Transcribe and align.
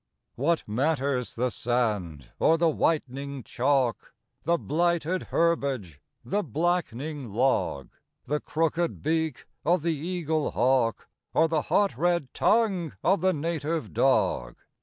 What 0.33 0.67
matters 0.67 1.35
the 1.35 1.51
sand 1.51 2.31
or 2.39 2.57
the 2.57 2.69
whitening 2.71 3.43
chalk, 3.43 4.15
The 4.45 4.57
blighted 4.57 5.27
herbage, 5.29 6.01
the 6.25 6.43
black'ning 6.43 7.31
log, 7.31 7.91
The 8.25 8.39
crooked 8.39 9.03
beak 9.03 9.45
of 9.63 9.83
the 9.83 9.93
eagle 9.95 10.49
hawk, 10.49 11.07
Or 11.35 11.47
the 11.47 11.61
hot 11.61 11.95
red 11.99 12.33
tongue 12.33 12.93
of 13.03 13.21
the 13.21 13.31
native 13.31 13.93
dog? 13.93 14.57